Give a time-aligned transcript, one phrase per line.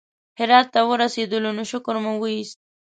[0.39, 2.57] هرات ته ورسېدلو نو شکر مو وایست.